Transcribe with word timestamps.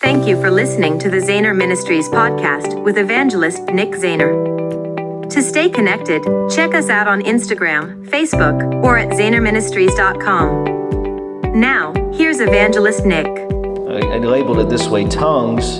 Thank 0.00 0.28
you 0.28 0.40
for 0.40 0.48
listening 0.48 1.00
to 1.00 1.10
the 1.10 1.16
Zahner 1.16 1.56
Ministries 1.56 2.08
podcast 2.08 2.80
with 2.84 2.98
evangelist 2.98 3.64
Nick 3.64 3.90
Zahner. 3.90 5.28
To 5.28 5.42
stay 5.42 5.68
connected, 5.68 6.22
check 6.48 6.72
us 6.72 6.88
out 6.88 7.08
on 7.08 7.20
Instagram, 7.22 8.08
Facebook, 8.08 8.84
or 8.84 8.96
at 8.96 9.08
ZahnerMinistries.com. 9.08 11.58
Now, 11.58 11.92
here's 12.12 12.38
evangelist 12.38 13.06
Nick. 13.06 13.26
I, 13.26 14.06
I 14.06 14.18
labeled 14.18 14.60
it 14.60 14.68
this 14.68 14.86
way 14.86 15.08
tongues 15.08 15.78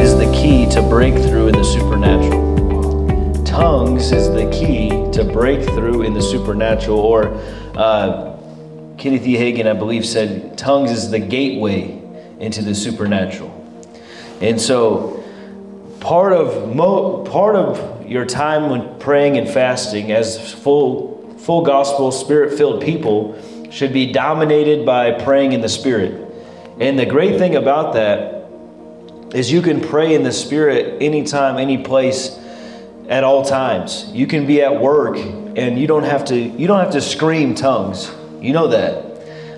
is 0.00 0.16
the 0.16 0.32
key 0.34 0.64
to 0.70 0.80
breakthrough 0.80 1.48
in 1.48 1.56
the 1.56 1.64
supernatural. 1.64 3.44
Tongues 3.44 4.12
is 4.12 4.30
the 4.30 4.50
key 4.50 4.88
to 5.12 5.24
breakthrough 5.30 6.00
in 6.00 6.14
the 6.14 6.22
supernatural, 6.22 7.00
or 7.00 7.34
uh, 7.76 8.34
Kenneth 8.96 9.26
E. 9.26 9.36
Hagin, 9.36 9.66
I 9.66 9.74
believe, 9.74 10.06
said 10.06 10.56
tongues 10.56 10.90
is 10.90 11.10
the 11.10 11.18
gateway 11.18 12.02
into 12.38 12.62
the 12.62 12.74
supernatural. 12.74 13.52
And 14.40 14.60
so, 14.60 15.22
part 16.00 16.32
of 16.32 16.74
mo- 16.74 17.24
part 17.24 17.56
of 17.56 18.06
your 18.06 18.24
time 18.24 18.70
when 18.70 18.98
praying 18.98 19.38
and 19.38 19.48
fasting, 19.48 20.12
as 20.12 20.52
full 20.52 21.34
full 21.38 21.62
gospel 21.62 22.12
spirit 22.12 22.56
filled 22.56 22.82
people, 22.82 23.38
should 23.70 23.92
be 23.92 24.12
dominated 24.12 24.84
by 24.84 25.12
praying 25.12 25.52
in 25.52 25.60
the 25.60 25.68
spirit. 25.68 26.22
And 26.80 26.98
the 26.98 27.06
great 27.06 27.38
thing 27.38 27.56
about 27.56 27.94
that 27.94 28.48
is 29.34 29.50
you 29.50 29.62
can 29.62 29.80
pray 29.80 30.14
in 30.14 30.22
the 30.22 30.32
spirit 30.32 31.02
anytime, 31.02 31.58
any 31.58 31.78
place, 31.78 32.38
at 33.08 33.24
all 33.24 33.44
times. 33.44 34.10
You 34.12 34.26
can 34.26 34.46
be 34.46 34.62
at 34.62 34.80
work 34.80 35.16
and 35.16 35.78
you 35.78 35.86
don't 35.86 36.04
have 36.04 36.24
to 36.26 36.36
you 36.36 36.66
don't 36.66 36.80
have 36.80 36.92
to 36.92 37.00
scream 37.00 37.54
tongues. 37.54 38.10
You 38.40 38.52
know 38.52 38.68
that. 38.68 39.05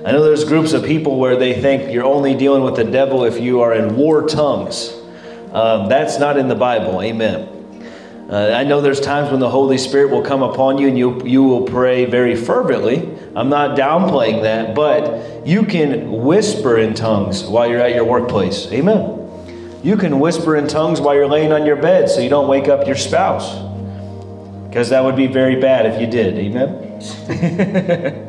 I 0.05 0.13
know 0.13 0.23
there's 0.23 0.45
groups 0.45 0.73
of 0.75 0.85
people 0.85 1.19
where 1.19 1.37
they 1.37 1.61
think 1.61 1.93
you're 1.93 2.05
only 2.05 2.35
dealing 2.35 2.63
with 2.63 2.77
the 2.77 2.85
devil 2.85 3.25
if 3.25 3.41
you 3.41 3.63
are 3.63 3.75
in 3.75 3.97
war 3.97 4.29
tongues. 4.29 4.95
Um, 5.53 5.89
that's 5.89 6.21
not 6.21 6.37
in 6.37 6.47
the 6.47 6.55
Bible. 6.55 7.03
Amen. 7.03 7.49
Uh, 8.31 8.53
I 8.55 8.63
know 8.63 8.81
there's 8.81 9.01
times 9.01 9.31
when 9.31 9.41
the 9.41 9.51
Holy 9.51 9.77
Spirit 9.77 10.11
will 10.11 10.23
come 10.23 10.43
upon 10.43 10.79
you 10.79 10.87
and 10.87 10.97
you, 10.97 11.25
you 11.25 11.43
will 11.43 11.63
pray 11.63 12.05
very 12.05 12.37
fervently. 12.37 13.09
I'm 13.35 13.49
not 13.49 13.77
downplaying 13.77 14.43
that, 14.43 14.75
but 14.75 15.47
you 15.47 15.65
can 15.65 16.13
whisper 16.13 16.79
in 16.79 16.95
tongues 16.95 17.45
while 17.45 17.69
you're 17.69 17.81
at 17.81 17.95
your 17.95 18.05
workplace. 18.05 18.71
Amen. 18.71 19.81
You 19.83 19.97
can 19.97 20.21
whisper 20.21 20.57
in 20.57 20.69
tongues 20.69 21.01
while 21.01 21.15
you're 21.15 21.27
laying 21.27 21.53
on 21.53 21.67
your 21.67 21.77
bed 21.77 22.09
so 22.09 22.21
you 22.21 22.29
don't 22.29 22.49
wake 22.49 22.69
up 22.69 22.87
your 22.87 22.97
spouse. 22.97 23.59
Because 24.69 24.91
that 24.91 25.03
would 25.03 25.17
be 25.17 25.27
very 25.27 25.59
bad 25.59 25.87
if 25.87 26.01
you 26.01 26.07
did. 26.07 26.37
Amen. 26.39 28.25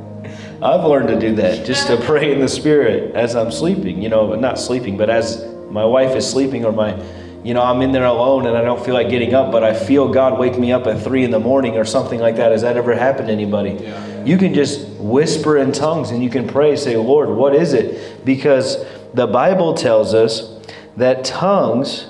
I've 0.62 0.84
learned 0.84 1.08
to 1.08 1.20
do 1.20 1.36
that, 1.36 1.66
just 1.66 1.88
to 1.88 1.98
pray 1.98 2.34
in 2.34 2.40
the 2.40 2.48
spirit 2.48 3.16
as 3.16 3.36
I'm 3.36 3.52
sleeping. 3.52 4.02
You 4.02 4.10
know, 4.10 4.36
not 4.36 4.60
sleeping, 4.60 4.98
but 4.98 5.10
as 5.10 5.46
my 5.70 5.86
wife 5.86 6.16
is 6.16 6.30
sleeping 6.30 6.66
or 6.66 6.74
my, 6.74 7.02
you 7.44 7.54
know, 7.54 7.62
I'm 7.62 7.82
in 7.82 7.94
there 7.94 8.06
alone 8.06 8.46
and 8.46 8.58
I 8.58 8.62
don't 8.62 8.84
feel 8.84 8.94
like 8.94 9.10
getting 9.10 9.34
up, 9.34 9.52
but 9.52 9.64
I 9.64 9.74
feel 9.74 10.12
God 10.12 10.38
wake 10.38 10.60
me 10.60 10.74
up 10.74 10.86
at 10.86 11.02
three 11.02 11.24
in 11.24 11.32
the 11.32 11.40
morning 11.40 11.78
or 11.78 11.86
something 11.86 12.20
like 12.20 12.36
that. 12.36 12.52
Has 12.52 12.64
that 12.64 12.76
ever 12.76 12.94
happened 12.94 13.28
to 13.28 13.34
anybody? 13.34 13.72
Yeah. 13.72 14.26
You 14.26 14.38
can 14.38 14.54
just 14.54 14.86
whisper 15.00 15.58
in 15.58 15.72
tongues 15.72 16.12
and 16.12 16.22
you 16.22 16.30
can 16.30 16.46
pray, 16.46 16.76
say, 16.76 16.98
Lord, 16.98 17.30
what 17.30 17.56
is 17.56 17.74
it? 17.74 18.26
Because 18.26 18.84
the 19.14 19.28
Bible 19.28 19.74
tells 19.74 20.14
us 20.14 20.60
that 20.98 21.24
tongues 21.24 22.09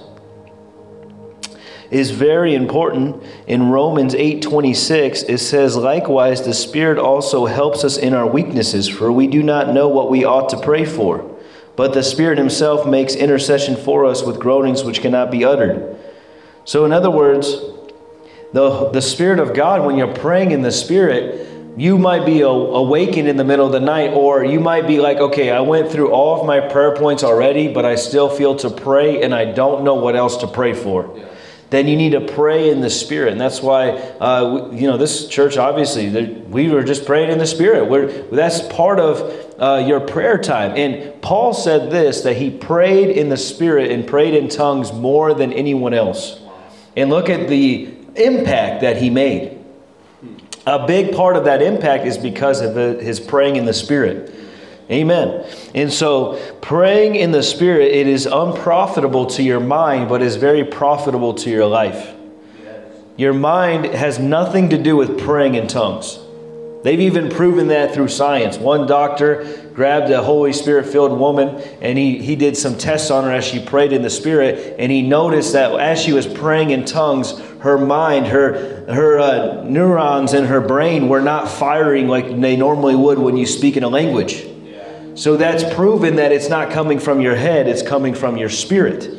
is 1.91 2.11
very 2.11 2.53
important. 2.53 3.21
In 3.47 3.69
Romans 3.69 4.13
8:26 4.13 5.23
it 5.23 5.39
says 5.39 5.75
likewise 5.75 6.43
the 6.43 6.53
spirit 6.53 6.97
also 6.97 7.45
helps 7.45 7.83
us 7.83 7.97
in 7.97 8.13
our 8.13 8.27
weaknesses 8.27 8.87
for 8.87 9.11
we 9.11 9.27
do 9.27 9.41
not 9.41 9.73
know 9.73 9.87
what 9.87 10.09
we 10.09 10.23
ought 10.23 10.49
to 10.49 10.57
pray 10.57 10.85
for 10.85 11.25
but 11.75 11.93
the 11.93 12.03
spirit 12.03 12.37
himself 12.37 12.85
makes 12.85 13.15
intercession 13.15 13.75
for 13.75 14.05
us 14.05 14.21
with 14.21 14.39
groanings 14.39 14.83
which 14.83 15.01
cannot 15.01 15.31
be 15.31 15.45
uttered. 15.45 15.95
So 16.65 16.85
in 16.85 16.91
other 16.91 17.09
words, 17.09 17.55
the 18.53 18.89
the 18.89 19.01
spirit 19.01 19.39
of 19.39 19.53
God 19.53 19.85
when 19.85 19.97
you're 19.97 20.13
praying 20.13 20.51
in 20.51 20.61
the 20.61 20.71
spirit 20.71 21.47
you 21.77 21.97
might 21.97 22.25
be 22.25 22.41
awakened 22.41 23.29
in 23.29 23.37
the 23.37 23.43
middle 23.45 23.65
of 23.65 23.71
the 23.71 23.79
night, 23.79 24.11
or 24.11 24.43
you 24.43 24.59
might 24.59 24.85
be 24.85 24.99
like, 24.99 25.17
okay, 25.17 25.49
I 25.49 25.61
went 25.61 25.89
through 25.89 26.11
all 26.11 26.41
of 26.41 26.45
my 26.45 26.59
prayer 26.59 26.93
points 26.93 27.23
already, 27.23 27.71
but 27.71 27.85
I 27.85 27.95
still 27.95 28.27
feel 28.27 28.55
to 28.57 28.69
pray 28.69 29.21
and 29.21 29.33
I 29.33 29.45
don't 29.45 29.85
know 29.85 29.93
what 29.93 30.17
else 30.17 30.35
to 30.37 30.47
pray 30.47 30.73
for. 30.73 31.09
Yeah 31.15 31.29
then 31.69 31.87
you 31.87 31.95
need 31.95 32.11
to 32.11 32.21
pray 32.21 32.69
in 32.69 32.81
the 32.81 32.89
Spirit. 32.89 33.31
And 33.31 33.39
that's 33.39 33.61
why, 33.61 33.91
uh, 33.91 34.69
you 34.71 34.87
know, 34.87 34.97
this 34.97 35.27
church, 35.27 35.57
obviously, 35.57 36.09
we 36.09 36.69
were 36.69 36.83
just 36.83 37.05
praying 37.05 37.31
in 37.31 37.37
the 37.37 37.45
Spirit. 37.45 37.87
We're, 37.87 38.07
that's 38.31 38.61
part 38.67 38.99
of 38.99 39.59
uh, 39.59 39.83
your 39.85 39.99
prayer 39.99 40.37
time. 40.37 40.75
And 40.75 41.21
Paul 41.21 41.53
said 41.53 41.91
this 41.91 42.21
that 42.21 42.37
he 42.37 42.49
prayed 42.49 43.09
in 43.15 43.29
the 43.29 43.37
Spirit 43.37 43.91
and 43.91 44.07
prayed 44.07 44.33
in 44.33 44.49
tongues 44.49 44.91
more 44.91 45.33
than 45.33 45.53
anyone 45.53 45.93
else. 45.93 46.39
And 46.95 47.09
look 47.09 47.29
at 47.29 47.47
the 47.47 47.93
impact 48.15 48.81
that 48.81 48.97
he 48.97 49.09
made. 49.09 49.57
A 50.65 50.85
big 50.87 51.15
part 51.15 51.35
of 51.35 51.45
that 51.45 51.61
impact 51.61 52.05
is 52.05 52.17
because 52.17 52.61
of 52.61 52.75
his 52.99 53.19
praying 53.19 53.57
in 53.57 53.65
the 53.65 53.73
Spirit. 53.73 54.33
Amen. 54.91 55.45
And 55.75 55.93
so, 55.93 56.39
praying 56.61 57.15
in 57.15 57.31
the 57.31 57.43
Spirit, 57.43 57.91
it 57.91 58.07
is 58.07 58.25
unprofitable 58.25 59.27
to 59.27 59.43
your 59.43 59.59
mind, 59.59 60.09
but 60.09 60.23
is 60.23 60.35
very 60.35 60.63
profitable 60.63 61.35
to 61.35 61.49
your 61.49 61.67
life. 61.67 62.15
Your 63.15 63.33
mind 63.33 63.85
has 63.85 64.17
nothing 64.17 64.69
to 64.69 64.81
do 64.81 64.95
with 64.95 65.19
praying 65.19 65.55
in 65.55 65.67
tongues. 65.67 66.17
They've 66.83 67.01
even 67.01 67.29
proven 67.29 67.67
that 67.67 67.93
through 67.93 68.07
science. 68.07 68.57
One 68.57 68.87
doctor 68.87 69.69
grabbed 69.73 70.09
a 70.09 70.23
Holy 70.23 70.53
Spirit 70.53 70.85
filled 70.85 71.17
woman 71.19 71.49
and 71.81 71.97
he, 71.97 72.19
he 72.19 72.37
did 72.37 72.55
some 72.55 72.77
tests 72.77 73.11
on 73.11 73.25
her 73.25 73.31
as 73.31 73.43
she 73.43 73.59
prayed 73.59 73.91
in 73.91 74.01
the 74.01 74.09
Spirit. 74.09 74.75
And 74.79 74.89
he 74.89 75.01
noticed 75.01 75.51
that 75.53 75.77
as 75.77 76.01
she 76.01 76.13
was 76.13 76.25
praying 76.25 76.69
in 76.69 76.85
tongues, 76.85 77.37
her 77.59 77.77
mind, 77.77 78.27
her, 78.27 78.85
her 78.85 79.19
uh, 79.19 79.63
neurons 79.65 80.33
in 80.33 80.45
her 80.45 80.61
brain 80.61 81.09
were 81.09 81.19
not 81.19 81.49
firing 81.49 82.07
like 82.07 82.39
they 82.39 82.55
normally 82.55 82.95
would 82.95 83.19
when 83.19 83.35
you 83.35 83.45
speak 83.45 83.75
in 83.75 83.83
a 83.83 83.89
language. 83.89 84.45
So 85.19 85.35
that's 85.35 85.65
proven 85.75 86.15
that 86.15 86.31
it's 86.31 86.47
not 86.47 86.71
coming 86.71 86.97
from 86.97 87.19
your 87.19 87.35
head, 87.35 87.67
it's 87.67 87.81
coming 87.81 88.13
from 88.15 88.37
your 88.37 88.47
spirit. 88.47 89.17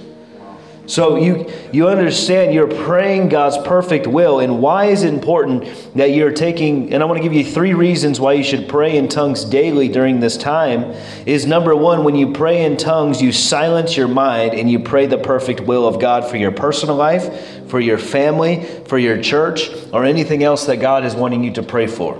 So 0.86 1.16
you 1.16 1.52
you 1.72 1.88
understand 1.88 2.54
you're 2.54 2.74
praying 2.86 3.28
God's 3.28 3.58
perfect 3.68 4.06
will 4.06 4.40
and 4.40 4.62
why 4.62 4.86
is 4.86 5.02
it 5.02 5.12
important 5.12 5.64
that 5.94 6.12
you're 6.12 6.32
taking 6.32 6.94
and 6.94 7.02
I 7.02 7.06
want 7.06 7.18
to 7.18 7.22
give 7.22 7.34
you 7.34 7.44
three 7.44 7.74
reasons 7.74 8.18
why 8.18 8.32
you 8.32 8.42
should 8.42 8.66
pray 8.66 8.96
in 8.96 9.08
tongues 9.08 9.44
daily 9.44 9.88
during 9.88 10.20
this 10.20 10.38
time 10.38 10.94
is 11.26 11.44
number 11.44 11.76
1 11.76 12.02
when 12.02 12.14
you 12.14 12.32
pray 12.32 12.64
in 12.64 12.78
tongues 12.78 13.20
you 13.20 13.30
silence 13.30 13.94
your 13.94 14.08
mind 14.08 14.54
and 14.54 14.70
you 14.70 14.80
pray 14.80 15.04
the 15.04 15.18
perfect 15.18 15.60
will 15.60 15.86
of 15.86 16.00
God 16.00 16.24
for 16.24 16.38
your 16.38 16.50
personal 16.50 16.96
life, 16.96 17.68
for 17.68 17.78
your 17.78 17.98
family, 17.98 18.64
for 18.86 18.98
your 18.98 19.20
church 19.20 19.68
or 19.92 20.04
anything 20.04 20.42
else 20.42 20.64
that 20.64 20.78
God 20.78 21.04
is 21.04 21.14
wanting 21.14 21.44
you 21.44 21.52
to 21.52 21.62
pray 21.62 21.86
for. 21.86 22.16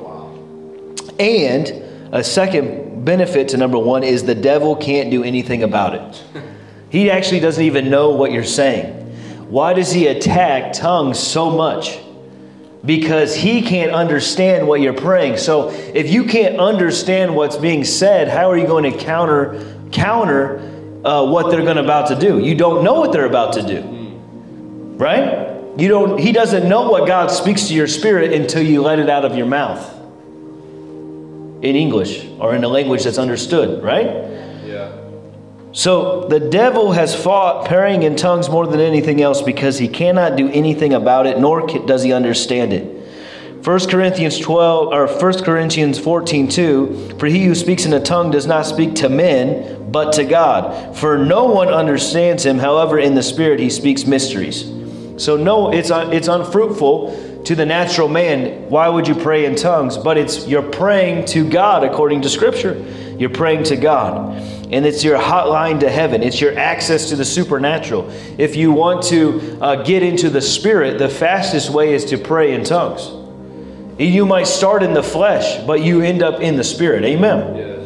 And 1.19 1.67
a 2.13 2.23
second 2.23 2.90
benefit 3.05 3.49
to 3.49 3.57
number 3.57 3.79
one 3.79 4.03
is 4.03 4.25
the 4.25 4.35
devil 4.35 4.77
can't 4.77 5.11
do 5.11 5.25
anything 5.25 5.63
about 5.63 5.95
it. 5.95 6.25
He 6.91 7.09
actually 7.09 7.39
doesn't 7.39 7.63
even 7.63 7.89
know 7.89 8.11
what 8.11 8.33
you're 8.33 8.43
saying. 8.43 8.97
Why 9.49 9.75
does 9.75 9.93
he 9.93 10.09
attack 10.09 10.73
tongues 10.73 11.21
so 11.21 11.49
much? 11.49 12.01
Because 12.85 13.35
he 13.35 13.63
can't 13.63 13.93
understand 13.93 14.67
what 14.67 14.81
you're 14.81 14.93
praying. 14.93 15.37
So 15.37 15.71
if 15.71 16.11
you 16.11 16.25
can't 16.25 16.59
understand 16.59 17.37
what's 17.37 17.57
being 17.57 17.85
said, 17.85 18.29
how 18.29 18.51
are 18.51 18.59
you 18.59 18.67
going 18.67 18.91
to 18.91 18.99
counter 18.99 19.77
counter 19.93 20.59
uh, 21.05 21.25
what 21.27 21.51
they're 21.51 21.63
going 21.63 21.77
to 21.77 21.85
about 21.85 22.09
to 22.09 22.17
do? 22.17 22.41
You 22.41 22.57
don't 22.57 22.83
know 22.83 22.95
what 22.95 23.13
they're 23.13 23.27
about 23.27 23.53
to 23.53 23.63
do, 23.63 23.83
right? 24.97 25.79
You 25.79 25.89
don't. 25.89 26.19
He 26.19 26.33
doesn't 26.33 26.69
know 26.69 26.91
what 26.91 27.07
God 27.07 27.31
speaks 27.31 27.69
to 27.69 27.75
your 27.75 27.87
spirit 27.87 28.33
until 28.33 28.63
you 28.63 28.83
let 28.83 28.99
it 28.99 29.09
out 29.09 29.25
of 29.25 29.37
your 29.37 29.47
mouth 29.47 30.00
in 31.63 31.77
English 31.77 32.27
or 32.39 32.55
in 32.55 32.65
a 32.65 32.69
language 32.69 33.05
that's 33.05 33.19
understood, 33.19 33.83
right? 33.83 34.07
Yeah. 34.65 34.93
So 35.73 36.27
the 36.29 36.41
devil 36.41 36.93
has 36.93 37.15
fought 37.15 37.67
praying 37.67 38.03
in 38.03 38.17
tongues 38.17 38.49
more 38.49 38.67
than 38.67 38.81
anything 38.81 39.23
else 39.23 39.41
because 39.43 39.79
he 39.79 39.89
cannot 39.89 40.37
do 40.37 40.49
anything 40.51 40.95
about 40.95 41.27
it, 41.27 41.39
nor 41.39 41.67
does 41.67 42.03
he 42.03 42.13
understand 42.13 42.73
it. 42.73 42.97
1 43.65 43.89
Corinthians 43.89 44.39
12 44.39 44.93
or 44.93 45.07
1 45.07 45.45
Corinthians 45.45 45.99
14 45.99 46.49
2 46.49 47.17
For 47.19 47.27
he 47.27 47.45
who 47.45 47.55
speaks 47.55 47.85
in 47.85 47.93
a 47.93 48.01
tongue 48.01 48.31
does 48.31 48.47
not 48.47 48.65
speak 48.65 48.95
to 48.97 49.11
men, 49.11 49.93
but 49.93 50.15
to 50.15 50.25
God. 50.25 50.97
For 50.97 51.19
no 51.19 51.45
one 51.45 51.69
understands 51.69 52.45
him, 52.45 52.59
however, 52.59 52.99
in 52.99 53.15
the 53.15 53.23
spirit 53.23 53.61
he 53.61 53.69
speaks 53.69 54.07
mysteries. 54.07 54.65
So 55.23 55.37
no, 55.37 55.71
it's 55.71 55.91
uh, 55.91 56.09
it's 56.11 56.29
unfruitful 56.29 57.30
to 57.45 57.55
the 57.55 57.67
natural 57.67 58.09
man, 58.09 58.69
why 58.69 58.89
would 58.89 59.09
you 59.09 59.15
pray 59.15 59.45
in 59.47 59.57
tongues? 59.57 59.97
But 59.97 60.19
it's 60.19 60.47
you're 60.47 60.63
praying 60.63 61.27
to 61.27 61.49
God 61.49 61.85
according 61.85 62.23
to 62.23 62.29
Scripture. 62.29 62.75
You're 63.19 63.31
praying 63.31 63.65
to 63.65 63.77
God. 63.77 64.37
And 64.73 64.87
it's 64.87 65.03
your 65.03 65.19
hotline 65.19 65.81
to 65.81 65.91
heaven. 65.91 66.23
It's 66.23 66.41
your 66.41 66.57
access 66.57 67.09
to 67.09 67.17
the 67.17 67.25
supernatural. 67.25 68.09
If 68.39 68.57
you 68.57 68.73
want 68.73 69.03
to 69.05 69.59
uh, 69.61 69.83
get 69.83 70.03
into 70.03 70.31
the 70.31 70.41
Spirit, 70.41 70.99
the 70.99 71.09
fastest 71.09 71.71
way 71.71 71.93
is 71.93 72.05
to 72.07 72.19
pray 72.19 72.55
in 72.55 72.65
tongues. 72.65 73.11
You 73.99 74.25
might 74.25 74.47
start 74.47 74.83
in 74.83 74.95
the 74.95 75.03
flesh, 75.03 75.63
but 75.67 75.83
you 75.83 76.01
end 76.01 76.23
up 76.23 76.41
in 76.41 76.57
the 76.57 76.65
Spirit. 76.65 77.05
Amen. 77.05 77.57
Yes. 77.57 77.80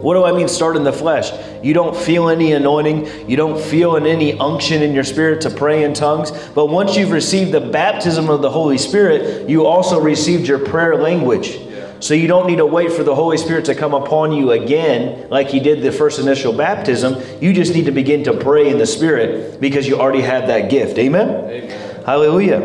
What 0.00 0.14
do 0.14 0.24
I 0.24 0.32
mean 0.32 0.48
start 0.48 0.76
in 0.76 0.84
the 0.84 0.92
flesh? 0.92 1.32
You 1.62 1.74
don't 1.74 1.96
feel 1.96 2.28
any 2.28 2.52
anointing, 2.52 3.28
you 3.28 3.36
don't 3.36 3.60
feel 3.60 3.96
any 3.96 4.38
unction 4.38 4.82
in 4.82 4.94
your 4.94 5.04
spirit 5.04 5.40
to 5.42 5.50
pray 5.50 5.84
in 5.84 5.92
tongues. 5.92 6.30
But 6.54 6.66
once 6.66 6.96
you've 6.96 7.10
received 7.10 7.52
the 7.52 7.60
baptism 7.60 8.30
of 8.30 8.42
the 8.42 8.50
Holy 8.50 8.78
Spirit, 8.78 9.48
you 9.48 9.66
also 9.66 10.00
received 10.00 10.46
your 10.46 10.60
prayer 10.60 10.96
language. 10.96 11.58
So 12.00 12.14
you 12.14 12.28
don't 12.28 12.46
need 12.46 12.58
to 12.58 12.66
wait 12.66 12.92
for 12.92 13.02
the 13.02 13.14
Holy 13.14 13.36
Spirit 13.38 13.64
to 13.64 13.74
come 13.74 13.92
upon 13.92 14.32
you 14.32 14.52
again 14.52 15.28
like 15.30 15.48
he 15.48 15.58
did 15.58 15.82
the 15.82 15.90
first 15.90 16.20
initial 16.20 16.52
baptism. 16.52 17.20
You 17.40 17.52
just 17.52 17.74
need 17.74 17.86
to 17.86 17.92
begin 17.92 18.22
to 18.24 18.34
pray 18.34 18.70
in 18.70 18.78
the 18.78 18.86
Spirit 18.86 19.60
because 19.60 19.88
you 19.88 19.98
already 19.98 20.22
have 20.22 20.46
that 20.46 20.70
gift. 20.70 20.96
Amen? 20.98 21.28
Amen. 21.28 22.04
Hallelujah. 22.04 22.60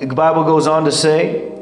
The 0.00 0.06
Bible 0.06 0.42
goes 0.42 0.66
on 0.66 0.84
to 0.86 0.92
say, 0.92 1.53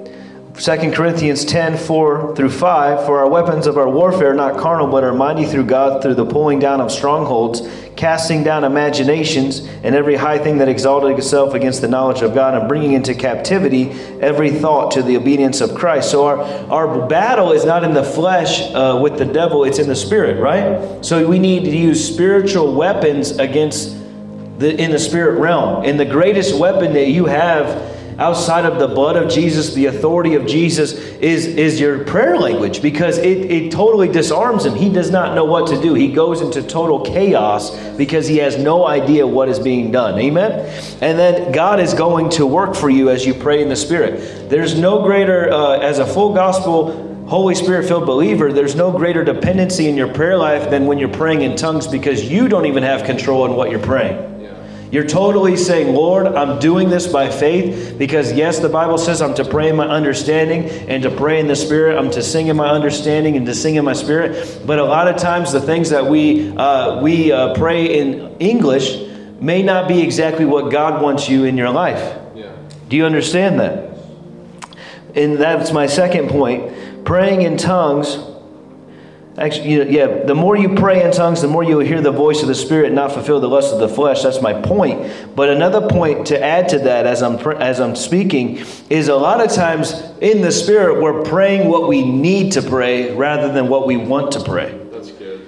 2 0.63 0.93
Corinthians 0.93 1.45
10 1.45 1.77
4 1.77 2.37
through 2.37 2.49
5 2.49 3.05
For 3.05 3.19
our 3.19 3.29
weapons 3.29 3.67
of 3.67 3.77
our 3.77 3.89
warfare 3.89 4.31
are 4.31 4.35
not 4.35 4.61
carnal, 4.61 4.87
but 4.87 5.03
are 5.03 5.13
mighty 5.13 5.45
through 5.45 5.65
God 5.65 6.01
through 6.01 6.15
the 6.15 6.25
pulling 6.25 6.61
down 6.61 6.81
of 6.81 6.93
strongholds, 6.93 7.69
casting 7.97 8.45
down 8.45 8.63
imaginations, 8.63 9.67
and 9.83 9.97
every 9.97 10.15
high 10.15 10.39
thing 10.39 10.59
that 10.59 10.69
exalted 10.69 11.19
itself 11.19 11.55
against 11.55 11.81
the 11.81 11.89
knowledge 11.89 12.23
of 12.23 12.33
God, 12.33 12.55
and 12.55 12.69
bringing 12.69 12.93
into 12.93 13.13
captivity 13.13 13.91
every 14.21 14.53
thought 14.53 14.93
to 14.93 15.03
the 15.03 15.17
obedience 15.17 15.61
of 15.61 15.75
Christ. 15.75 16.13
So 16.13 16.27
our, 16.27 16.39
our 16.71 17.09
battle 17.09 17.51
is 17.51 17.65
not 17.65 17.83
in 17.83 17.93
the 17.93 18.05
flesh 18.05 18.61
uh, 18.73 19.01
with 19.03 19.19
the 19.19 19.25
devil, 19.25 19.65
it's 19.65 19.81
in 19.81 19.89
the 19.89 19.97
spirit, 19.97 20.41
right? 20.41 21.05
So 21.05 21.27
we 21.27 21.41
need 21.41 21.65
to 21.65 21.77
use 21.77 22.07
spiritual 22.07 22.73
weapons 22.77 23.33
against 23.33 23.97
the, 24.61 24.81
in 24.81 24.93
the 24.93 25.01
spirit 25.01 25.41
realm. 25.41 25.85
And 25.85 25.99
the 25.99 26.05
greatest 26.05 26.57
weapon 26.57 26.93
that 26.93 27.09
you 27.09 27.25
have 27.25 27.92
outside 28.19 28.65
of 28.65 28.79
the 28.79 28.89
blood 28.89 29.17
of 29.17 29.31
Jesus, 29.31 29.75
the 29.75 29.87
authority 29.87 30.35
of 30.35 30.47
Jesus, 30.47 30.93
is, 30.93 31.47
is 31.47 31.81
your 31.81 32.05
prayer 32.05 32.39
language 32.39 32.83
because 32.83 33.19
it, 33.19 33.51
it 33.51 33.73
totally 33.73 34.09
disarms 34.09 34.65
him. 34.65 34.75
He 34.75 34.91
does 34.93 35.11
not 35.11 35.35
know 35.35 35.45
what 35.45 35.69
to 35.69 35.81
do. 35.81 35.95
He 35.95 36.13
goes 36.13 36.41
into 36.41 36.63
total 36.63 37.01
chaos 37.01 37.77
because 37.97 38.27
he 38.27 38.39
has 38.39 38.59
no 38.59 38.87
idea 38.87 39.27
what 39.27 39.49
is 39.49 39.59
being 39.59 39.91
done. 39.91 40.19
Amen? 40.19 40.53
And 41.01 41.19
then 41.19 41.53
God 41.53 41.81
is 41.81 41.95
going 41.95 42.31
to 42.31 42.47
work 42.47 42.75
for 42.75 42.91
you 42.91 43.11
as 43.11 43.27
you 43.27 43.35
pray 43.35 43.63
in 43.63 43.69
the 43.69 43.77
Spirit. 43.77 44.49
There's 44.51 44.79
no 44.79 45.03
greater, 45.03 45.51
uh, 45.53 45.79
as 45.79 45.99
a 45.99 46.07
full 46.07 46.35
gospel, 46.35 47.11
Holy 47.29 47.55
Spirit 47.55 47.87
filled 47.87 48.05
believer, 48.05 48.53
there's 48.53 48.75
no 48.75 48.91
greater 48.91 49.25
dependency 49.25 49.89
in 49.89 49.97
your 49.97 50.13
prayer 50.13 50.37
life 50.37 50.69
than 50.69 50.87
when 50.87 50.99
you're 50.99 51.09
praying 51.09 51.43
in 51.43 51.57
tongues 51.57 51.87
because 51.87 52.31
you 52.31 52.49
don't 52.49 52.67
even 52.67 52.83
have 52.83 53.05
control 53.05 53.47
in 53.47 53.55
what 53.55 53.71
you're 53.71 53.81
praying. 53.81 54.32
You're 54.93 55.07
totally 55.07 55.57
saying, 55.57 55.95
Lord, 55.95 56.27
I'm 56.27 56.59
doing 56.59 56.91
this 56.91 57.07
by 57.07 57.31
faith 57.31 57.97
because, 57.97 58.31
yes, 58.35 58.59
the 58.59 58.69
Bible 58.69 58.99
says 58.99 59.23
I'm 59.23 59.33
to 59.37 59.45
pray 59.45 59.71
in 59.71 59.77
my 59.77 59.89
understanding 59.89 60.69
and 60.87 61.03
to 61.05 61.11
pray 61.11 61.41
in 61.41 61.47
the 61.47 61.57
Spirit. 61.57 61.97
I'm 61.97 62.11
to 62.11 62.23
sing 62.23 62.49
in 62.49 62.59
my 62.59 62.69
understanding 62.69 63.35
and 63.39 63.47
to 63.47 63.55
sing 63.55 63.77
in 63.77 63.87
my 63.87 63.95
spirit. 63.95 64.61
But 64.67 64.79
a 64.79 64.85
lot 64.85 65.09
of 65.09 65.17
times, 65.17 65.51
the 65.51 65.63
things 65.63 65.89
that 65.89 66.05
we, 66.05 66.55
uh, 66.55 67.01
we 67.01 67.33
uh, 67.33 67.55
pray 67.55 68.01
in 68.01 68.37
English 68.37 68.99
may 69.41 69.63
not 69.63 69.89
be 69.89 70.03
exactly 70.03 70.45
what 70.45 70.71
God 70.71 71.01
wants 71.01 71.27
you 71.27 71.45
in 71.45 71.57
your 71.57 71.71
life. 71.71 72.19
Yeah. 72.35 72.53
Do 72.91 72.97
you 72.99 73.07
understand 73.07 73.61
that? 73.61 73.97
And 75.15 75.39
that's 75.39 75.73
my 75.73 75.87
second 75.87 76.29
point. 76.29 77.07
Praying 77.07 77.43
in 77.43 77.57
tongues 77.57 78.19
Actually, 79.39 79.73
you 79.73 79.85
know, 79.85 79.91
yeah, 79.91 80.25
the 80.25 80.35
more 80.35 80.57
you 80.57 80.75
pray 80.75 81.03
in 81.03 81.11
tongues, 81.11 81.41
the 81.41 81.49
more 81.49 81.65
you 81.65 81.79
will 81.79 81.87
hear 81.87 82.03
the 82.03 82.13
voice 82.13 82.43
of 82.43 82.49
the 82.49 82.55
Spirit 82.55 82.87
and 82.87 82.95
not 82.95 83.13
fulfill 83.13 83.41
the 83.41 83.49
lust 83.49 83.73
of 83.73 83.81
the 83.81 83.89
flesh. 83.89 84.23
That's 84.23 84.43
my 84.43 84.53
point. 84.53 85.11
But 85.35 85.49
another 85.49 85.89
point 85.89 86.27
to 86.27 86.43
add 86.43 86.69
to 86.71 86.79
that 86.81 87.07
as 87.07 87.23
I'm, 87.23 87.39
as 87.57 87.81
I'm 87.81 87.97
speaking 87.97 88.63
is 88.91 89.09
a 89.09 89.17
lot 89.17 89.41
of 89.41 89.51
times 89.51 89.95
in 90.21 90.43
the 90.43 90.53
Spirit, 90.53 91.01
we're 91.01 91.23
praying 91.23 91.69
what 91.69 91.89
we 91.89 92.05
need 92.05 92.53
to 92.53 92.63
pray 92.63 93.15
rather 93.15 93.51
than 93.51 93.69
what 93.69 93.87
we 93.87 93.97
want 93.97 94.33
to 94.33 94.41
pray. 94.45 94.79
That's 94.93 95.11
good. 95.13 95.47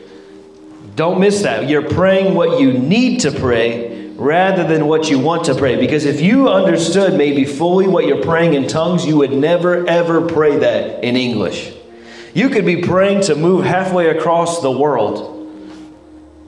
Don't 0.97 1.21
miss 1.21 1.43
that. 1.43 1.69
You're 1.69 1.89
praying 1.91 2.35
what 2.35 2.61
you 2.61 2.73
need 2.73 3.21
to 3.21 3.33
pray 3.33 4.09
rather 4.17 4.67
than 4.67 4.87
what 4.87 5.11
you 5.11 5.19
want 5.19 5.45
to 5.45 5.55
pray. 5.55 5.77
Because 5.77 6.07
if 6.07 6.23
you 6.23 6.49
understood 6.49 7.19
maybe 7.19 7.45
fully 7.45 7.87
what 7.87 8.07
you're 8.07 8.23
praying 8.23 8.55
in 8.55 8.67
tongues, 8.67 9.05
you 9.05 9.19
would 9.19 9.33
never, 9.33 9.87
ever 9.87 10.27
pray 10.27 10.57
that 10.57 11.05
in 11.05 11.17
English. 11.17 11.75
You 12.35 12.51
could 12.51 12.67
be 12.67 12.83
praying 12.83 13.23
to 13.23 13.37
move 13.37 13.65
halfway 13.65 14.09
across 14.09 14.61
the 14.61 14.71
world. 14.71 15.31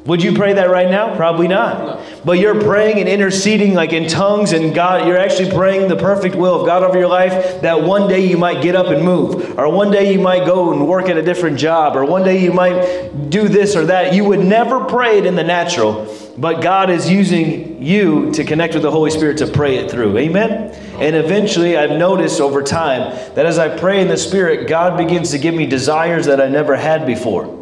Would 0.06 0.22
you 0.22 0.34
pray 0.34 0.52
that 0.52 0.70
right 0.70 0.88
now? 0.88 1.16
Probably 1.16 1.48
not. 1.48 2.00
But 2.24 2.38
you're 2.38 2.60
praying 2.60 3.00
and 3.00 3.08
interceding 3.08 3.74
like 3.74 3.92
in 3.92 4.08
tongues, 4.08 4.52
and 4.52 4.72
God, 4.72 5.06
you're 5.06 5.18
actually 5.18 5.50
praying 5.50 5.88
the 5.88 5.96
perfect 5.96 6.36
will 6.36 6.60
of 6.60 6.66
God 6.66 6.84
over 6.84 6.96
your 6.96 7.08
life 7.08 7.60
that 7.62 7.82
one 7.82 8.08
day 8.08 8.26
you 8.26 8.36
might 8.36 8.62
get 8.62 8.76
up 8.76 8.86
and 8.86 9.04
move, 9.04 9.58
or 9.58 9.68
one 9.68 9.90
day 9.90 10.12
you 10.12 10.20
might 10.20 10.46
go 10.46 10.72
and 10.72 10.86
work 10.86 11.08
at 11.08 11.16
a 11.16 11.22
different 11.22 11.58
job, 11.58 11.96
or 11.96 12.04
one 12.04 12.22
day 12.22 12.40
you 12.40 12.52
might 12.52 13.30
do 13.30 13.48
this 13.48 13.74
or 13.74 13.86
that. 13.86 14.14
You 14.14 14.24
would 14.24 14.44
never 14.44 14.84
pray 14.84 15.18
it 15.18 15.26
in 15.26 15.34
the 15.34 15.44
natural, 15.44 16.12
but 16.38 16.62
God 16.62 16.88
is 16.88 17.10
using 17.10 17.82
you 17.82 18.30
to 18.32 18.44
connect 18.44 18.74
with 18.74 18.84
the 18.84 18.92
Holy 18.92 19.10
Spirit 19.10 19.38
to 19.38 19.48
pray 19.48 19.76
it 19.76 19.90
through. 19.90 20.18
Amen? 20.18 20.72
And 21.00 21.14
eventually, 21.14 21.76
I've 21.76 21.98
noticed 21.98 22.40
over 22.40 22.62
time 22.62 23.14
that 23.34 23.46
as 23.46 23.58
I 23.58 23.76
pray 23.76 24.00
in 24.00 24.08
the 24.08 24.16
Spirit, 24.16 24.66
God 24.66 24.96
begins 24.96 25.30
to 25.32 25.38
give 25.38 25.54
me 25.54 25.66
desires 25.66 26.26
that 26.26 26.40
I 26.40 26.48
never 26.48 26.76
had 26.76 27.06
before. 27.06 27.52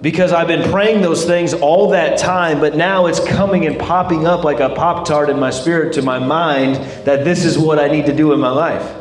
Because 0.00 0.32
I've 0.32 0.48
been 0.48 0.68
praying 0.70 1.02
those 1.02 1.24
things 1.24 1.54
all 1.54 1.90
that 1.90 2.18
time, 2.18 2.58
but 2.58 2.74
now 2.74 3.06
it's 3.06 3.20
coming 3.20 3.66
and 3.66 3.78
popping 3.78 4.26
up 4.26 4.42
like 4.42 4.58
a 4.58 4.70
Pop 4.70 5.06
Tart 5.06 5.30
in 5.30 5.38
my 5.38 5.50
spirit 5.50 5.92
to 5.94 6.02
my 6.02 6.18
mind 6.18 6.76
that 7.04 7.24
this 7.24 7.44
is 7.44 7.56
what 7.56 7.78
I 7.78 7.86
need 7.86 8.06
to 8.06 8.16
do 8.16 8.32
in 8.32 8.40
my 8.40 8.50
life. 8.50 8.96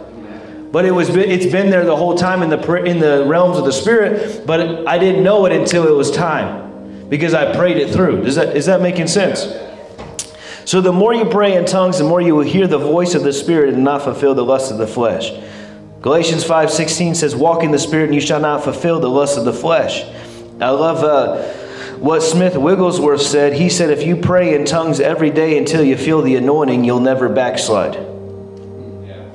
But 0.72 0.86
it 0.86 0.92
was 0.92 1.10
it's 1.10 1.48
been 1.48 1.70
there 1.70 1.84
the 1.84 1.96
whole 1.96 2.16
time 2.16 2.44
in 2.44 2.50
the 2.50 2.84
in 2.84 3.00
the 3.00 3.26
realms 3.26 3.58
of 3.58 3.66
the 3.66 3.74
spirit, 3.74 4.46
but 4.46 4.88
I 4.88 4.98
didn't 4.98 5.24
know 5.24 5.46
it 5.46 5.52
until 5.52 5.88
it 5.88 5.92
was 5.92 6.12
time 6.12 7.10
because 7.10 7.34
I 7.34 7.56
prayed 7.56 7.78
it 7.78 7.92
through. 7.92 8.24
Does 8.24 8.36
that, 8.36 8.56
is 8.56 8.68
that 8.68 8.80
making 8.80 9.08
sense? 9.08 9.46
So 10.66 10.82
the 10.82 10.92
more 10.92 11.14
you 11.14 11.26
pray 11.26 11.56
in 11.56 11.66
tongues, 11.66 11.98
the 11.98 12.04
more 12.04 12.22
you 12.22 12.36
will 12.36 12.46
hear 12.46 12.68
the 12.68 12.78
voice 12.78 13.16
of 13.16 13.24
the 13.24 13.34
Spirit 13.34 13.74
and 13.74 13.84
not 13.84 14.04
fulfill 14.04 14.36
the 14.36 14.46
lust 14.46 14.72
of 14.72 14.78
the 14.78 14.88
flesh. 14.88 15.32
Galatians 16.02 16.44
5.16 16.44 17.16
says, 17.16 17.36
Walk 17.36 17.64
in 17.64 17.72
the 17.72 17.80
Spirit 17.80 18.06
and 18.06 18.16
you 18.16 18.22
shall 18.22 18.40
not 18.40 18.64
fulfill 18.64 19.00
the 19.00 19.10
lust 19.10 19.38
of 19.38 19.46
the 19.46 19.54
flesh. 19.54 20.04
I 20.60 20.70
love 20.70 21.04
uh, 21.04 21.44
what 21.98 22.22
Smith 22.22 22.56
Wigglesworth 22.56 23.22
said. 23.22 23.54
He 23.54 23.70
said, 23.70 23.90
if 23.92 24.06
you 24.06 24.16
pray 24.16 24.56
in 24.56 24.66
tongues 24.66 25.00
every 25.00 25.30
day 25.30 25.58
until 25.58 25.84
you 25.84 25.98
feel 25.98 26.22
the 26.22 26.36
anointing, 26.36 26.84
you'll 26.84 27.00
never 27.00 27.30
backslide. 27.30 27.96
Yeah. 29.06 29.30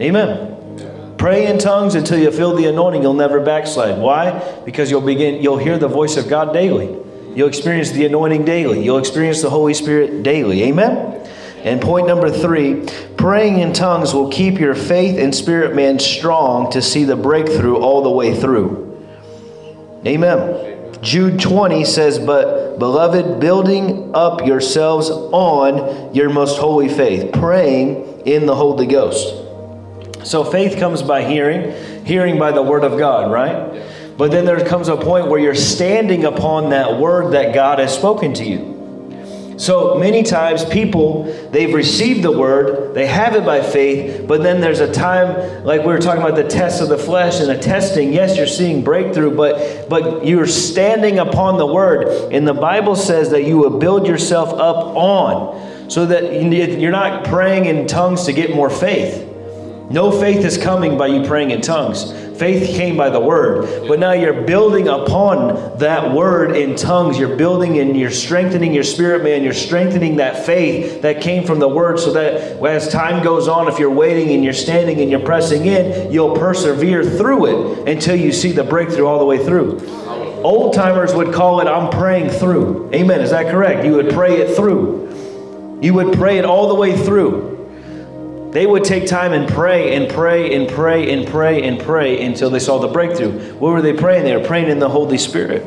Amen. 0.00 1.16
Pray 1.18 1.46
in 1.46 1.58
tongues 1.58 1.94
until 1.94 2.18
you 2.18 2.30
feel 2.30 2.56
the 2.56 2.66
anointing. 2.66 3.02
You'll 3.02 3.14
never 3.14 3.40
backslide. 3.40 3.98
Why? 3.98 4.40
Because 4.64 4.90
you'll 4.90 5.02
begin, 5.02 5.42
you'll 5.42 5.58
hear 5.58 5.76
the 5.78 5.86
voice 5.86 6.16
of 6.16 6.28
God 6.28 6.52
daily. 6.52 6.96
You'll 7.34 7.48
experience 7.48 7.90
the 7.90 8.06
anointing 8.06 8.44
daily. 8.44 8.84
You'll 8.84 8.98
experience 8.98 9.42
the 9.42 9.50
Holy 9.50 9.74
Spirit 9.74 10.22
daily. 10.22 10.64
Amen? 10.64 11.28
And 11.62 11.80
point 11.80 12.06
number 12.06 12.30
three 12.30 12.86
praying 13.16 13.58
in 13.58 13.72
tongues 13.72 14.14
will 14.14 14.30
keep 14.30 14.58
your 14.58 14.74
faith 14.74 15.18
and 15.18 15.34
spirit 15.34 15.74
man 15.74 15.98
strong 15.98 16.72
to 16.72 16.80
see 16.80 17.04
the 17.04 17.16
breakthrough 17.16 17.76
all 17.76 18.02
the 18.02 18.10
way 18.10 18.34
through. 18.34 19.06
Amen. 20.06 20.70
Jude 21.02 21.38
20 21.38 21.84
says, 21.84 22.18
But 22.18 22.78
beloved, 22.78 23.40
building 23.40 24.14
up 24.14 24.46
yourselves 24.46 25.10
on 25.10 26.14
your 26.14 26.30
most 26.30 26.58
holy 26.58 26.88
faith, 26.88 27.32
praying 27.32 28.22
in 28.26 28.46
the 28.46 28.54
Holy 28.54 28.86
Ghost. 28.86 29.34
So 30.24 30.44
faith 30.44 30.78
comes 30.78 31.02
by 31.02 31.24
hearing, 31.24 32.04
hearing 32.04 32.38
by 32.38 32.52
the 32.52 32.62
word 32.62 32.84
of 32.84 32.98
God, 32.98 33.30
right? 33.30 33.82
But 34.20 34.32
then 34.32 34.44
there 34.44 34.62
comes 34.66 34.88
a 34.88 34.98
point 34.98 35.28
where 35.28 35.40
you're 35.40 35.54
standing 35.54 36.26
upon 36.26 36.68
that 36.70 37.00
word 37.00 37.32
that 37.32 37.54
God 37.54 37.78
has 37.78 37.94
spoken 37.94 38.34
to 38.34 38.44
you. 38.44 39.56
So 39.56 39.94
many 39.94 40.22
times 40.22 40.62
people, 40.62 41.24
they've 41.50 41.72
received 41.72 42.22
the 42.22 42.30
word, 42.30 42.92
they 42.92 43.06
have 43.06 43.34
it 43.34 43.46
by 43.46 43.62
faith, 43.62 44.28
but 44.28 44.42
then 44.42 44.60
there's 44.60 44.80
a 44.80 44.92
time, 44.92 45.64
like 45.64 45.80
we 45.80 45.86
were 45.86 45.98
talking 45.98 46.20
about 46.20 46.36
the 46.36 46.46
tests 46.46 46.82
of 46.82 46.90
the 46.90 46.98
flesh 46.98 47.40
and 47.40 47.48
the 47.48 47.56
testing. 47.56 48.12
Yes, 48.12 48.36
you're 48.36 48.46
seeing 48.46 48.84
breakthrough, 48.84 49.34
but, 49.34 49.88
but 49.88 50.26
you're 50.26 50.46
standing 50.46 51.18
upon 51.18 51.56
the 51.56 51.64
word. 51.64 52.30
And 52.30 52.46
the 52.46 52.52
Bible 52.52 52.96
says 52.96 53.30
that 53.30 53.44
you 53.44 53.56
will 53.56 53.78
build 53.78 54.06
yourself 54.06 54.50
up 54.50 54.84
on, 54.96 55.88
so 55.90 56.04
that 56.04 56.34
you're 56.78 56.92
not 56.92 57.24
praying 57.24 57.64
in 57.64 57.86
tongues 57.86 58.26
to 58.26 58.34
get 58.34 58.54
more 58.54 58.68
faith. 58.68 59.29
No 59.90 60.12
faith 60.12 60.44
is 60.44 60.56
coming 60.56 60.96
by 60.96 61.08
you 61.08 61.26
praying 61.26 61.50
in 61.50 61.62
tongues. 61.62 62.12
Faith 62.38 62.76
came 62.76 62.96
by 62.96 63.10
the 63.10 63.18
word. 63.18 63.88
But 63.88 63.98
now 63.98 64.12
you're 64.12 64.42
building 64.42 64.86
upon 64.86 65.78
that 65.78 66.12
word 66.14 66.54
in 66.56 66.76
tongues. 66.76 67.18
You're 67.18 67.36
building 67.36 67.80
and 67.80 67.98
you're 67.98 68.12
strengthening 68.12 68.72
your 68.72 68.84
spirit, 68.84 69.24
man. 69.24 69.42
You're 69.42 69.52
strengthening 69.52 70.16
that 70.16 70.46
faith 70.46 71.02
that 71.02 71.20
came 71.20 71.44
from 71.44 71.58
the 71.58 71.68
word 71.68 71.98
so 71.98 72.12
that 72.12 72.64
as 72.64 72.88
time 72.88 73.24
goes 73.24 73.48
on, 73.48 73.66
if 73.66 73.80
you're 73.80 73.90
waiting 73.90 74.32
and 74.32 74.44
you're 74.44 74.52
standing 74.52 75.00
and 75.00 75.10
you're 75.10 75.20
pressing 75.20 75.66
in, 75.66 76.12
you'll 76.12 76.36
persevere 76.36 77.04
through 77.04 77.46
it 77.46 77.88
until 77.88 78.14
you 78.14 78.30
see 78.30 78.52
the 78.52 78.64
breakthrough 78.64 79.06
all 79.06 79.18
the 79.18 79.24
way 79.24 79.44
through. 79.44 79.80
Old 80.44 80.72
timers 80.72 81.12
would 81.12 81.34
call 81.34 81.60
it, 81.60 81.66
I'm 81.66 81.90
praying 81.90 82.30
through. 82.30 82.90
Amen. 82.94 83.20
Is 83.20 83.30
that 83.30 83.50
correct? 83.50 83.84
You 83.84 83.96
would 83.96 84.10
pray 84.14 84.36
it 84.36 84.54
through. 84.54 85.78
You 85.82 85.94
would 85.94 86.14
pray 86.14 86.38
it 86.38 86.44
all 86.44 86.68
the 86.68 86.76
way 86.76 86.96
through. 86.96 87.59
They 88.52 88.66
would 88.66 88.82
take 88.82 89.06
time 89.06 89.32
and 89.32 89.48
pray 89.48 89.94
and 89.94 90.10
pray 90.10 90.54
and 90.56 90.68
pray 90.68 91.12
and 91.12 91.26
pray 91.26 91.62
and 91.62 91.80
pray 91.80 92.24
until 92.24 92.50
they 92.50 92.58
saw 92.58 92.78
the 92.78 92.88
breakthrough. 92.88 93.54
What 93.54 93.70
were 93.72 93.82
they 93.82 93.92
praying? 93.92 94.24
They 94.24 94.36
were 94.36 94.44
praying 94.44 94.68
in 94.68 94.80
the 94.80 94.88
Holy 94.88 95.18
Spirit. 95.18 95.64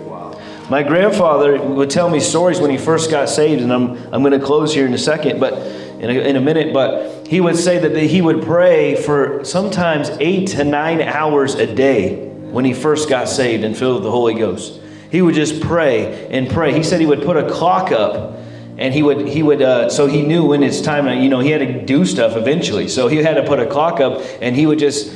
My 0.69 0.83
grandfather 0.83 1.61
would 1.61 1.89
tell 1.89 2.09
me 2.09 2.19
stories 2.19 2.59
when 2.59 2.71
he 2.71 2.77
first 2.77 3.09
got 3.09 3.29
saved, 3.29 3.61
and 3.61 3.71
I'm, 3.71 3.95
I'm 4.13 4.21
going 4.21 4.37
to 4.37 4.45
close 4.45 4.73
here 4.73 4.85
in 4.85 4.93
a 4.93 4.97
second, 4.97 5.39
but 5.39 5.53
in 5.53 6.09
a, 6.09 6.13
in 6.13 6.35
a 6.35 6.41
minute. 6.41 6.73
But 6.73 7.25
he 7.27 7.39
would 7.39 7.55
say 7.55 7.79
that 7.79 7.95
he 7.95 8.21
would 8.21 8.43
pray 8.43 8.95
for 8.95 9.45
sometimes 9.45 10.09
eight 10.19 10.49
to 10.49 10.65
nine 10.65 11.01
hours 11.01 11.55
a 11.55 11.73
day 11.73 12.27
when 12.27 12.65
he 12.65 12.73
first 12.73 13.07
got 13.07 13.29
saved 13.29 13.63
and 13.63 13.77
filled 13.77 13.95
with 13.95 14.03
the 14.03 14.11
Holy 14.11 14.33
Ghost. 14.33 14.81
He 15.09 15.21
would 15.21 15.35
just 15.35 15.61
pray 15.61 16.27
and 16.29 16.49
pray. 16.49 16.73
He 16.73 16.83
said 16.83 16.99
he 16.99 17.05
would 17.05 17.23
put 17.23 17.37
a 17.37 17.49
clock 17.49 17.91
up 17.91 18.42
and 18.77 18.93
he 18.93 19.03
would 19.03 19.27
he 19.27 19.43
would 19.43 19.61
uh, 19.61 19.89
so 19.89 20.07
he 20.07 20.23
knew 20.23 20.45
when 20.45 20.63
it's 20.63 20.81
time 20.81 21.07
you 21.21 21.29
know 21.29 21.39
he 21.39 21.51
had 21.51 21.59
to 21.59 21.85
do 21.85 22.05
stuff 22.05 22.35
eventually. 22.35 22.87
So 22.87 23.07
he 23.07 23.17
had 23.17 23.35
to 23.35 23.43
put 23.43 23.59
a 23.59 23.65
clock 23.65 23.99
up 23.99 24.21
and 24.41 24.55
he 24.55 24.65
would 24.65 24.79
just 24.79 25.13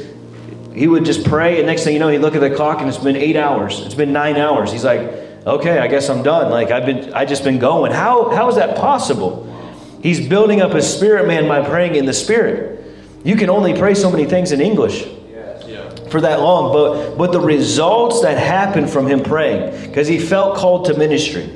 he 0.74 0.88
would 0.88 1.06
just 1.06 1.26
pray. 1.26 1.58
And 1.58 1.68
next 1.68 1.84
thing 1.84 1.94
you 1.94 2.00
know 2.00 2.10
he'd 2.10 2.20
look 2.20 2.36
at 2.36 2.42
the 2.42 2.56
clock 2.56 2.80
and 2.80 2.88
it's 2.88 2.98
been 2.98 3.16
eight 3.16 3.36
hours. 3.36 3.80
It's 3.82 3.96
been 3.96 4.14
nine 4.14 4.38
hours. 4.38 4.72
He's 4.72 4.84
like 4.84 5.26
okay 5.48 5.80
i 5.80 5.88
guess 5.88 6.10
i'm 6.10 6.24
done. 6.24 6.52
Like 6.52 6.72
i've 6.72 6.86
been 6.86 7.14
i 7.14 7.26
just 7.26 7.44
been 7.44 7.60
going. 7.60 7.92
How 7.92 8.30
how 8.30 8.48
is 8.48 8.56
that 8.56 8.78
possible? 8.78 9.46
He's 10.04 10.28
building 10.28 10.62
up 10.62 10.74
his 10.74 10.88
spirit 10.92 11.28
man 11.28 11.48
by 11.48 11.68
praying 11.68 11.96
in 11.96 12.06
the 12.06 12.14
spirit. 12.14 12.76
You 13.24 13.36
can 13.36 13.50
only 13.50 13.78
pray 13.78 13.96
so 13.96 14.12
many 14.12 14.26
things 14.26 14.52
in 14.52 14.62
english 14.62 15.06
for 16.10 16.22
that 16.22 16.40
long 16.40 16.72
but 16.72 17.18
but 17.18 17.32
the 17.32 17.42
results 17.42 18.22
that 18.22 18.38
happened 18.38 18.90
from 18.90 19.08
him 19.08 19.22
praying 19.22 19.88
because 19.88 20.08
he 20.08 20.20
felt 20.20 20.56
called 20.56 20.86
to 20.86 20.98
ministry 20.98 21.50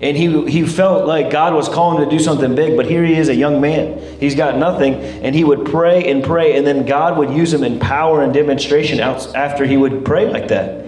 and 0.00 0.14
he, 0.16 0.46
he 0.50 0.66
felt 0.66 1.06
like 1.06 1.30
God 1.30 1.54
was 1.54 1.70
calling 1.70 2.02
him 2.02 2.08
to 2.08 2.16
do 2.16 2.22
something 2.22 2.54
big, 2.54 2.76
but 2.76 2.84
here 2.84 3.02
he 3.02 3.14
is, 3.14 3.30
a 3.30 3.34
young 3.34 3.62
man. 3.62 3.98
He's 4.20 4.34
got 4.34 4.58
nothing. 4.58 4.94
And 4.94 5.34
he 5.34 5.42
would 5.42 5.64
pray 5.64 6.10
and 6.10 6.22
pray, 6.22 6.58
and 6.58 6.66
then 6.66 6.84
God 6.84 7.16
would 7.16 7.30
use 7.30 7.52
him 7.52 7.64
in 7.64 7.78
power 7.78 8.22
and 8.22 8.34
demonstration 8.34 9.00
after 9.00 9.64
he 9.64 9.76
would 9.78 10.04
pray 10.04 10.28
like 10.30 10.48
that. 10.48 10.84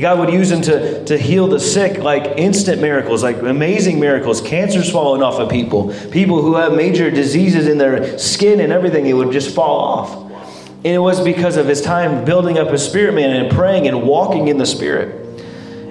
God 0.00 0.20
would 0.20 0.32
use 0.32 0.50
him 0.50 0.62
to, 0.62 1.04
to 1.04 1.18
heal 1.18 1.48
the 1.48 1.60
sick, 1.60 1.98
like 1.98 2.38
instant 2.38 2.80
miracles, 2.80 3.22
like 3.22 3.42
amazing 3.42 4.00
miracles, 4.00 4.40
cancers 4.40 4.90
falling 4.90 5.22
off 5.22 5.38
of 5.38 5.50
people, 5.50 5.92
people 6.10 6.40
who 6.40 6.54
have 6.54 6.72
major 6.72 7.10
diseases 7.10 7.66
in 7.66 7.76
their 7.76 8.16
skin 8.18 8.60
and 8.60 8.72
everything, 8.72 9.06
it 9.06 9.12
would 9.12 9.32
just 9.32 9.54
fall 9.54 9.80
off. 9.80 10.32
And 10.84 10.86
it 10.86 10.98
was 10.98 11.20
because 11.20 11.58
of 11.58 11.66
his 11.66 11.82
time 11.82 12.24
building 12.24 12.58
up 12.58 12.70
his 12.70 12.82
spirit 12.82 13.14
man 13.14 13.36
and 13.36 13.52
praying 13.52 13.86
and 13.86 14.04
walking 14.04 14.48
in 14.48 14.56
the 14.56 14.66
spirit. 14.66 15.21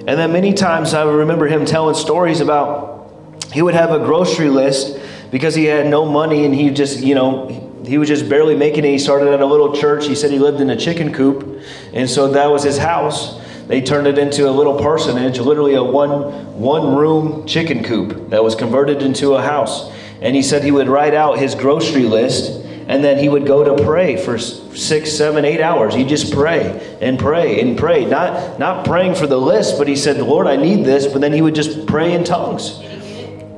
And 0.06 0.18
then 0.18 0.32
many 0.32 0.52
times 0.52 0.94
I 0.94 1.04
remember 1.04 1.46
him 1.46 1.64
telling 1.64 1.94
stories 1.94 2.40
about 2.40 3.14
he 3.52 3.62
would 3.62 3.74
have 3.74 3.92
a 3.92 3.98
grocery 3.98 4.48
list 4.48 4.98
because 5.30 5.54
he 5.54 5.64
had 5.64 5.86
no 5.86 6.04
money 6.04 6.44
and 6.44 6.54
he 6.54 6.70
just, 6.70 7.00
you 7.00 7.14
know, 7.14 7.82
he 7.86 7.98
was 7.98 8.08
just 8.08 8.28
barely 8.28 8.56
making 8.56 8.84
it. 8.84 8.90
He 8.90 8.98
started 8.98 9.28
at 9.28 9.40
a 9.40 9.46
little 9.46 9.74
church. 9.74 10.06
He 10.06 10.14
said 10.14 10.30
he 10.30 10.38
lived 10.38 10.60
in 10.60 10.70
a 10.70 10.76
chicken 10.76 11.12
coop. 11.12 11.62
And 11.92 12.08
so 12.10 12.28
that 12.32 12.46
was 12.46 12.64
his 12.64 12.78
house. 12.78 13.40
They 13.68 13.80
turned 13.80 14.06
it 14.08 14.18
into 14.18 14.48
a 14.48 14.50
little 14.50 14.78
parsonage, 14.78 15.38
literally 15.38 15.74
a 15.74 15.82
one 15.82 16.58
one 16.58 16.96
room 16.96 17.46
chicken 17.46 17.84
coop 17.84 18.30
that 18.30 18.42
was 18.42 18.54
converted 18.54 19.02
into 19.02 19.34
a 19.34 19.42
house. 19.42 19.90
And 20.20 20.34
he 20.34 20.42
said 20.42 20.64
he 20.64 20.70
would 20.70 20.88
write 20.88 21.14
out 21.14 21.38
his 21.38 21.54
grocery 21.54 22.02
list 22.02 22.61
and 22.92 23.02
then 23.02 23.16
he 23.16 23.26
would 23.26 23.46
go 23.46 23.64
to 23.64 23.82
pray 23.84 24.22
for 24.22 24.38
six, 24.38 25.12
seven, 25.12 25.46
eight 25.46 25.62
hours. 25.62 25.94
He'd 25.94 26.10
just 26.10 26.30
pray 26.30 26.98
and 27.00 27.18
pray 27.18 27.58
and 27.58 27.78
pray. 27.78 28.04
Not, 28.04 28.58
not 28.58 28.84
praying 28.84 29.14
for 29.14 29.26
the 29.26 29.38
list, 29.38 29.78
but 29.78 29.88
he 29.88 29.96
said, 29.96 30.18
Lord, 30.18 30.46
I 30.46 30.56
need 30.56 30.84
this. 30.84 31.06
But 31.06 31.22
then 31.22 31.32
he 31.32 31.40
would 31.40 31.54
just 31.54 31.86
pray 31.86 32.12
in 32.12 32.22
tongues. 32.22 32.82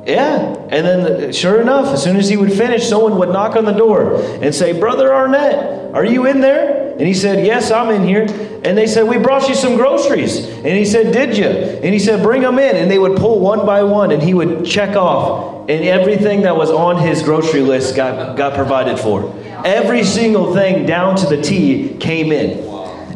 Yeah. 0.07 0.55
And 0.71 0.87
then, 0.87 1.01
uh, 1.01 1.33
sure 1.33 1.61
enough, 1.61 1.93
as 1.95 2.05
soon 2.05 2.15
as 2.15 2.29
he 2.29 2.37
would 2.37 2.53
finish, 2.53 2.89
someone 2.89 3.19
would 3.19 3.31
knock 3.31 3.57
on 3.57 3.65
the 3.65 3.73
door 3.73 4.23
and 4.41 4.55
say, 4.55 4.79
Brother 4.79 5.13
Arnett, 5.13 5.93
are 5.93 6.05
you 6.05 6.27
in 6.27 6.41
there? 6.41 6.93
And 6.93 7.03
he 7.03 7.15
said, 7.15 7.45
Yes, 7.45 7.73
I'm 7.73 7.91
in 7.91 8.07
here. 8.07 8.29
And 8.63 8.79
they 8.79 8.87
said, 8.87 9.09
We 9.09 9.19
brought 9.19 9.49
you 9.49 9.57
some 9.57 9.75
groceries. 9.75 10.47
And 10.47 10.69
he 10.69 10.85
said, 10.85 11.13
Did 11.13 11.37
you? 11.37 11.47
And 11.47 11.93
he 11.93 11.99
said, 11.99 12.23
Bring 12.23 12.43
them 12.43 12.61
in. 12.61 12.77
And 12.77 12.89
they 12.89 13.01
would 13.01 13.19
pull 13.19 13.41
one 13.41 13.67
by 13.67 13.83
one 13.83 14.13
and 14.13 14.23
he 14.23 14.33
would 14.33 14.65
check 14.65 14.95
off. 14.95 15.54
And 15.69 15.85
everything 15.85 16.43
that 16.43 16.57
was 16.57 16.71
on 16.71 16.99
his 16.99 17.23
grocery 17.23 17.63
list 17.63 17.97
got, 17.97 18.37
got 18.37 18.55
provided 18.55 18.99
for. 18.99 19.35
Every 19.65 20.05
single 20.05 20.53
thing 20.53 20.85
down 20.85 21.17
to 21.17 21.27
the 21.27 21.41
T 21.41 21.97
came 21.99 22.33
in. 22.33 22.59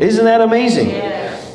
Isn't 0.01 0.25
that 0.25 0.41
amazing? 0.41 0.91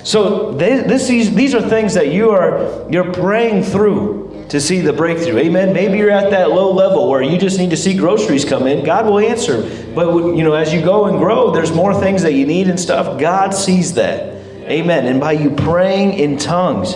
So 0.03 0.51
they, 0.51 0.81
this, 0.81 1.07
these, 1.07 1.33
these 1.33 1.55
are 1.55 1.61
things 1.61 1.93
that 1.93 2.09
you 2.09 2.29
are 2.31 2.85
you're 2.91 3.11
praying 3.11 3.63
through 3.63 4.45
to 4.49 4.59
see 4.59 4.81
the 4.81 4.93
breakthrough. 4.93 5.37
Amen. 5.39 5.73
Maybe 5.73 5.97
you're 5.97 6.11
at 6.11 6.29
that 6.31 6.51
low 6.51 6.71
level 6.73 7.09
where 7.09 7.21
you 7.21 7.37
just 7.37 7.57
need 7.57 7.69
to 7.71 7.77
see 7.77 7.97
groceries 7.97 8.45
come 8.45 8.67
in. 8.67 8.85
God 8.85 9.05
will 9.05 9.19
answer. 9.19 9.61
But 9.95 10.35
you 10.35 10.43
know, 10.43 10.53
as 10.53 10.73
you 10.73 10.81
go 10.81 11.05
and 11.05 11.17
grow, 11.17 11.51
there's 11.51 11.71
more 11.71 11.99
things 11.99 12.21
that 12.23 12.33
you 12.33 12.45
need 12.45 12.67
and 12.67 12.79
stuff. 12.79 13.19
God 13.19 13.51
sees 13.51 13.93
that. 13.95 14.33
Amen. 14.69 15.07
And 15.07 15.19
by 15.19 15.31
you 15.33 15.51
praying 15.51 16.13
in 16.13 16.37
tongues, 16.37 16.95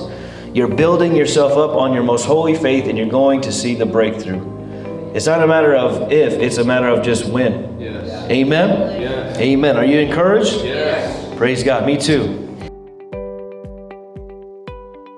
you're 0.54 0.68
building 0.68 1.16
yourself 1.16 1.54
up 1.54 1.76
on 1.76 1.94
your 1.94 2.04
most 2.04 2.26
holy 2.26 2.56
faith 2.56 2.86
and 2.86 2.98
you're 2.98 3.10
going 3.10 3.42
to 3.42 3.52
see 3.52 3.76
the 3.76 3.86
breakthrough. 3.86 5.12
It's 5.14 5.26
not 5.26 5.42
a 5.42 5.48
matter 5.48 5.76
of 5.76 6.12
if, 6.12 6.34
it's 6.34 6.58
a 6.58 6.64
matter 6.64 6.88
of 6.88 7.04
just 7.04 7.26
when. 7.26 7.80
Yes. 7.80 8.30
Amen? 8.30 9.02
Yes. 9.02 9.38
Amen. 9.38 9.78
Are 9.78 9.86
you 9.86 10.00
encouraged? 10.00 10.64
Yes. 10.64 11.36
Praise 11.38 11.64
God. 11.64 11.86
Me 11.86 11.98
too. 11.98 12.44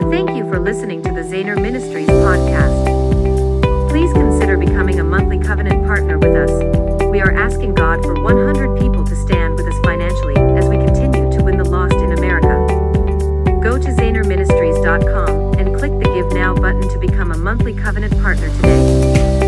Thank 0.09 0.31
you 0.31 0.47
for 0.49 0.59
listening 0.59 1.03
to 1.03 1.11
the 1.11 1.21
Zahner 1.21 1.59
Ministries 1.61 2.07
podcast. 2.07 3.89
Please 3.89 4.11
consider 4.13 4.57
becoming 4.57 4.99
a 4.99 5.03
monthly 5.03 5.39
covenant 5.39 5.85
partner 5.85 6.17
with 6.17 6.35
us. 6.49 7.03
We 7.05 7.21
are 7.21 7.31
asking 7.31 7.75
God 7.75 8.03
for 8.03 8.13
100 8.13 8.79
people 8.79 9.03
to 9.03 9.15
stand 9.15 9.55
with 9.55 9.67
us 9.67 9.79
financially 9.83 10.35
as 10.57 10.67
we 10.67 10.77
continue 10.77 10.88
And 14.89 15.75
click 15.77 15.91
the 15.99 16.11
Give 16.15 16.33
Now 16.33 16.55
button 16.55 16.81
to 16.89 16.97
become 16.97 17.31
a 17.31 17.37
monthly 17.37 17.75
covenant 17.75 18.19
partner 18.23 18.49
today. 18.55 19.38